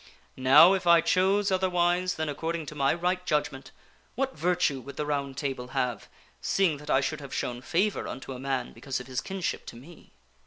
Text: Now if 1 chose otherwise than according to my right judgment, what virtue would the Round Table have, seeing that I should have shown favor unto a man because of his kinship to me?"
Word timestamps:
Now 0.35 0.73
if 0.73 0.87
1 0.87 1.03
chose 1.03 1.51
otherwise 1.51 2.15
than 2.15 2.27
according 2.27 2.65
to 2.65 2.73
my 2.73 2.91
right 2.91 3.23
judgment, 3.23 3.69
what 4.15 4.35
virtue 4.35 4.81
would 4.81 4.97
the 4.97 5.05
Round 5.05 5.37
Table 5.37 5.67
have, 5.77 6.09
seeing 6.41 6.77
that 6.77 6.89
I 6.89 7.01
should 7.01 7.21
have 7.21 7.35
shown 7.35 7.61
favor 7.61 8.07
unto 8.07 8.33
a 8.33 8.39
man 8.39 8.73
because 8.73 8.99
of 8.99 9.05
his 9.05 9.21
kinship 9.21 9.67
to 9.67 9.75
me?" 9.75 10.13